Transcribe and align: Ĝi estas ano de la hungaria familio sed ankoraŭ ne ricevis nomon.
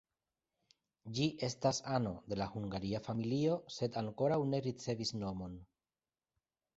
Ĝi 1.17 1.25
estas 1.47 1.81
ano 1.97 2.13
de 2.33 2.39
la 2.39 2.47
hungaria 2.53 3.01
familio 3.07 3.57
sed 3.75 3.99
ankoraŭ 4.01 4.39
ne 4.55 4.63
ricevis 4.69 5.13
nomon. 5.25 5.55